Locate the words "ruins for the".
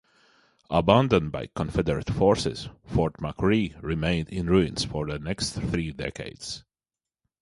4.49-5.19